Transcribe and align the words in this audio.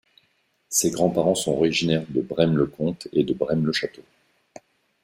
Ses 0.67 0.89
grands-parents 0.89 1.35
sont 1.35 1.51
originaires 1.51 2.05
de 2.09 2.21
Braine-le-Comte 2.21 3.07
et 3.13 3.23
de 3.23 3.35
Braine-le-Château. 3.35 4.01